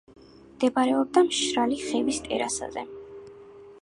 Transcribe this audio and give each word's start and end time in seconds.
მდებარეობდა 0.53 1.23
მშრალი 1.27 1.77
ხევის 1.83 2.23
ტერასაზე. 2.29 2.87